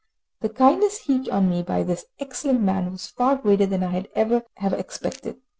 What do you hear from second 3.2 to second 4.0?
greater than